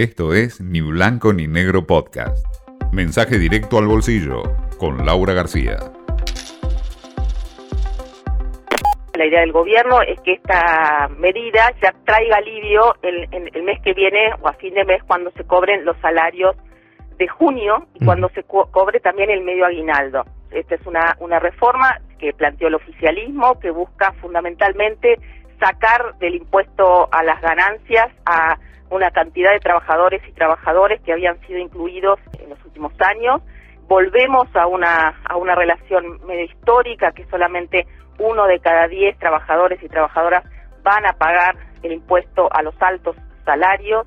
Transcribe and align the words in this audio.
Esto 0.00 0.32
es 0.32 0.62
Ni 0.62 0.80
Blanco 0.80 1.34
ni 1.34 1.46
Negro 1.46 1.86
Podcast. 1.86 2.42
Mensaje 2.90 3.36
directo 3.36 3.76
al 3.76 3.86
bolsillo 3.86 4.40
con 4.78 5.04
Laura 5.04 5.34
García. 5.34 5.76
La 9.12 9.26
idea 9.26 9.40
del 9.40 9.52
gobierno 9.52 10.00
es 10.00 10.18
que 10.22 10.32
esta 10.32 11.06
medida 11.18 11.70
ya 11.82 11.94
traiga 12.06 12.38
alivio 12.38 12.94
el, 13.02 13.28
el 13.30 13.62
mes 13.62 13.78
que 13.82 13.92
viene 13.92 14.30
o 14.40 14.48
a 14.48 14.54
fin 14.54 14.72
de 14.72 14.86
mes 14.86 15.02
cuando 15.06 15.32
se 15.32 15.44
cobren 15.44 15.84
los 15.84 15.98
salarios 15.98 16.56
de 17.18 17.28
junio 17.28 17.86
y 17.92 18.02
cuando 18.02 18.30
se 18.30 18.42
cobre 18.44 19.00
también 19.00 19.28
el 19.28 19.44
medio 19.44 19.66
aguinaldo. 19.66 20.24
Esta 20.50 20.76
es 20.76 20.86
una, 20.86 21.14
una 21.20 21.38
reforma 21.40 22.00
que 22.18 22.32
planteó 22.32 22.68
el 22.68 22.76
oficialismo 22.76 23.60
que 23.60 23.70
busca 23.70 24.12
fundamentalmente 24.12 25.18
sacar 25.60 26.16
del 26.20 26.36
impuesto 26.36 27.06
a 27.12 27.22
las 27.22 27.42
ganancias 27.42 28.08
a 28.24 28.56
una 28.90 29.10
cantidad 29.10 29.52
de 29.52 29.60
trabajadores 29.60 30.22
y 30.28 30.32
trabajadores 30.32 31.00
que 31.02 31.12
habían 31.12 31.40
sido 31.46 31.58
incluidos 31.58 32.18
en 32.38 32.50
los 32.50 32.64
últimos 32.64 32.92
años. 33.00 33.40
Volvemos 33.88 34.48
a 34.54 34.66
una, 34.66 35.20
a 35.24 35.36
una 35.36 35.54
relación 35.54 36.20
medio 36.26 36.44
histórica 36.44 37.12
que 37.12 37.24
solamente 37.26 37.86
uno 38.18 38.46
de 38.46 38.60
cada 38.60 38.86
diez 38.88 39.18
trabajadores 39.18 39.82
y 39.82 39.88
trabajadoras 39.88 40.44
van 40.82 41.06
a 41.06 41.12
pagar 41.14 41.56
el 41.82 41.92
impuesto 41.92 42.48
a 42.52 42.62
los 42.62 42.74
altos 42.80 43.16
salarios. 43.44 44.06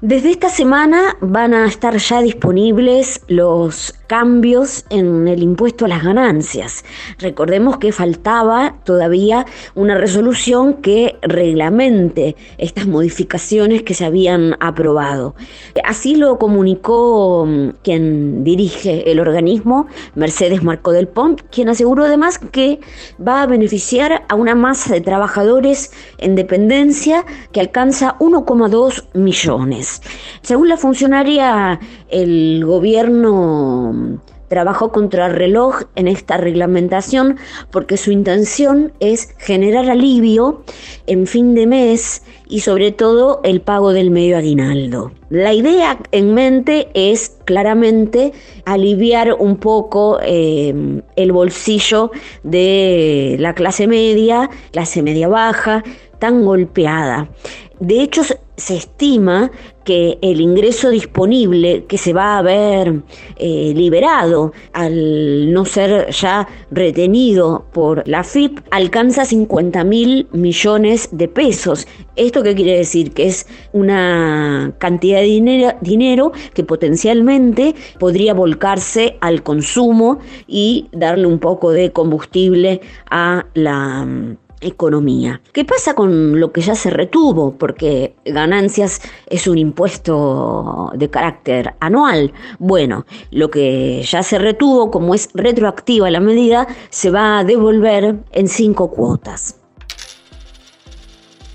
Desde 0.00 0.30
esta 0.30 0.48
semana 0.48 1.16
van 1.20 1.54
a 1.54 1.66
estar 1.66 1.96
ya 1.96 2.20
disponibles 2.20 3.24
los 3.28 4.03
cambios 4.14 4.84
en 4.90 5.26
el 5.26 5.42
impuesto 5.42 5.86
a 5.86 5.88
las 5.88 6.04
ganancias. 6.04 6.84
Recordemos 7.18 7.78
que 7.78 7.90
faltaba 7.90 8.76
todavía 8.84 9.44
una 9.74 9.96
resolución 9.96 10.74
que 10.74 11.16
reglamente 11.22 12.36
estas 12.56 12.86
modificaciones 12.86 13.82
que 13.82 13.92
se 13.92 14.04
habían 14.04 14.56
aprobado. 14.60 15.34
Así 15.82 16.14
lo 16.14 16.38
comunicó 16.38 17.44
mm, 17.44 17.70
quien 17.82 18.44
dirige 18.44 19.10
el 19.10 19.18
organismo, 19.18 19.88
Mercedes 20.14 20.62
Marco 20.62 20.92
del 20.92 21.08
Pont, 21.08 21.40
quien 21.50 21.68
aseguró 21.68 22.04
además 22.04 22.38
que 22.38 22.78
va 23.18 23.42
a 23.42 23.48
beneficiar 23.48 24.22
a 24.28 24.36
una 24.36 24.54
masa 24.54 24.94
de 24.94 25.00
trabajadores 25.00 25.90
en 26.18 26.36
dependencia 26.36 27.24
que 27.50 27.58
alcanza 27.58 28.16
1,2 28.20 29.06
millones. 29.14 30.02
Según 30.42 30.68
la 30.68 30.76
funcionaria, 30.76 31.80
el 32.10 32.64
gobierno 32.64 34.03
trabajó 34.48 34.92
contra 34.92 35.26
el 35.26 35.32
reloj 35.32 35.82
en 35.96 36.06
esta 36.06 36.36
reglamentación 36.36 37.38
porque 37.70 37.96
su 37.96 38.12
intención 38.12 38.92
es 39.00 39.34
generar 39.38 39.90
alivio 39.90 40.62
en 41.06 41.26
fin 41.26 41.54
de 41.54 41.66
mes 41.66 42.22
y 42.48 42.60
sobre 42.60 42.92
todo 42.92 43.40
el 43.42 43.60
pago 43.60 43.92
del 43.92 44.10
medio 44.10 44.36
aguinaldo. 44.36 45.12
La 45.30 45.52
idea 45.52 45.98
en 46.12 46.34
mente 46.34 46.88
es 46.94 47.36
claramente 47.44 48.32
aliviar 48.64 49.34
un 49.38 49.56
poco 49.56 50.20
eh, 50.22 51.02
el 51.16 51.32
bolsillo 51.32 52.12
de 52.42 53.36
la 53.40 53.54
clase 53.54 53.86
media, 53.86 54.50
clase 54.70 55.02
media 55.02 55.26
baja, 55.26 55.82
tan 56.18 56.44
golpeada. 56.44 57.28
De 57.80 58.00
hecho, 58.00 58.22
se 58.56 58.76
estima 58.76 59.50
que 59.84 60.18
el 60.22 60.40
ingreso 60.40 60.90
disponible 60.90 61.84
que 61.86 61.98
se 61.98 62.12
va 62.12 62.38
a 62.38 62.42
ver 62.42 63.02
eh, 63.36 63.72
liberado 63.76 64.52
al 64.72 65.52
no 65.52 65.64
ser 65.64 66.10
ya 66.10 66.48
retenido 66.70 67.66
por 67.72 68.06
la 68.08 68.24
FIP 68.24 68.60
alcanza 68.70 69.24
50 69.24 69.84
mil 69.84 70.28
millones 70.32 71.08
de 71.12 71.28
pesos. 71.28 71.86
¿Esto 72.16 72.42
qué 72.42 72.54
quiere 72.54 72.78
decir? 72.78 73.12
Que 73.12 73.26
es 73.26 73.46
una 73.72 74.72
cantidad 74.78 75.18
de 75.18 75.24
dinero, 75.24 75.72
dinero 75.80 76.32
que 76.54 76.64
potencialmente 76.64 77.74
podría 77.98 78.34
volcarse 78.34 79.18
al 79.20 79.42
consumo 79.42 80.18
y 80.46 80.88
darle 80.92 81.26
un 81.26 81.40
poco 81.40 81.72
de 81.72 81.92
combustible 81.92 82.80
a 83.10 83.46
la 83.54 84.36
economía. 84.64 85.40
¿Qué 85.52 85.64
pasa 85.64 85.94
con 85.94 86.40
lo 86.40 86.52
que 86.52 86.60
ya 86.60 86.74
se 86.74 86.90
retuvo? 86.90 87.52
Porque 87.56 88.14
ganancias 88.24 89.00
es 89.28 89.46
un 89.46 89.58
impuesto 89.58 90.90
de 90.94 91.10
carácter 91.10 91.74
anual. 91.80 92.32
Bueno, 92.58 93.06
lo 93.30 93.50
que 93.50 94.02
ya 94.02 94.22
se 94.22 94.38
retuvo, 94.38 94.90
como 94.90 95.14
es 95.14 95.28
retroactiva 95.34 96.10
la 96.10 96.20
medida, 96.20 96.66
se 96.90 97.10
va 97.10 97.38
a 97.38 97.44
devolver 97.44 98.16
en 98.32 98.48
cinco 98.48 98.90
cuotas. 98.90 99.56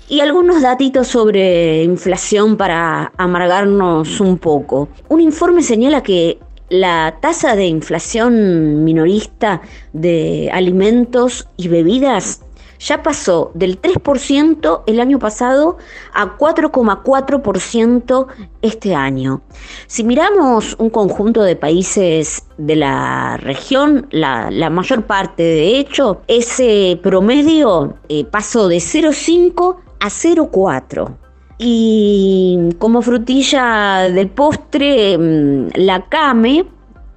Y 0.08 0.20
algunos 0.20 0.60
datitos 0.62 1.06
sobre 1.06 1.84
inflación 1.84 2.56
para 2.56 3.12
amargarnos 3.16 4.20
un 4.20 4.38
poco. 4.38 4.88
Un 5.08 5.20
informe 5.20 5.62
señala 5.62 6.02
que 6.02 6.40
la 6.70 7.18
tasa 7.20 7.54
de 7.54 7.66
inflación 7.66 8.84
minorista 8.84 9.60
de 9.92 10.50
alimentos 10.52 11.48
y 11.56 11.68
bebidas 11.68 12.42
ya 12.80 13.02
pasó 13.02 13.50
del 13.54 13.80
3% 13.80 14.82
el 14.86 15.00
año 15.00 15.18
pasado 15.18 15.76
a 16.12 16.36
4,4% 16.36 18.26
este 18.62 18.94
año. 18.94 19.42
Si 19.86 20.02
miramos 20.02 20.74
un 20.78 20.90
conjunto 20.90 21.42
de 21.42 21.56
países 21.56 22.44
de 22.56 22.76
la 22.76 23.36
región, 23.36 24.08
la, 24.10 24.50
mayor 24.70 25.04
parte 25.04 25.42
de 25.42 25.78
hecho, 25.78 26.22
ese 26.26 26.98
promedio 27.02 27.96
eh, 28.08 28.24
pasó 28.24 28.68
de 28.68 28.76
0,5 28.76 29.76
a 30.00 30.08
0,4. 30.08 31.16
Y 31.58 32.70
como 32.78 33.02
frutilla 33.02 34.08
del 34.08 34.30
postre, 34.30 35.18
mm, 35.18 35.68
la 35.74 36.08
CAME, 36.08 36.64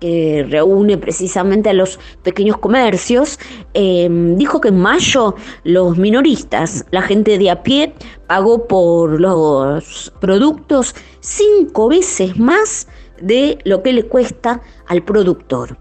que 0.03 0.46
reúne 0.50 0.97
precisamente 0.97 1.69
a 1.69 1.74
los 1.74 1.97
pequeños 2.24 2.58
comercios, 2.58 3.40
em, 3.74 4.36
dijo 4.36 4.59
que 4.59 4.68
en 4.68 4.78
mayo 4.78 5.36
los 5.64 5.97
minoristas, 5.97 6.86
la 6.91 7.03
gente 7.03 7.38
de 7.38 7.50
a 7.50 7.64
pie, 7.64 7.94
pagó 8.28 8.68
por 8.68 9.22
los 9.22 10.12
productos 10.19 10.94
cinco 11.22 11.88
veces 11.88 12.38
más 12.38 12.90
de 13.22 13.59
lo 13.64 13.81
que 13.81 13.94
le 13.94 14.03
cuesta 14.03 14.62
al 14.88 15.03
productor. 15.06 15.78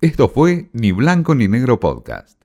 Esto 0.00 0.28
fue 0.28 0.70
Ni 0.72 0.92
Blanco 0.92 1.34
ni 1.34 1.48
Negro 1.48 1.80
Podcast. 1.80 2.39